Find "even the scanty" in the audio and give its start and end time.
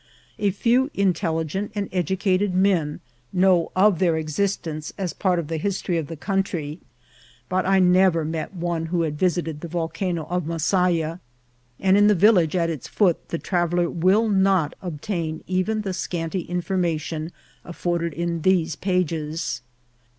15.45-16.41